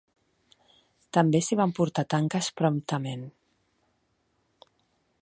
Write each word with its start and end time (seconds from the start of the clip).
També 1.17 1.41
s'hi 1.47 1.59
van 1.61 1.75
portar 1.81 2.05
tanques 2.15 2.51
promptament. 2.63 3.31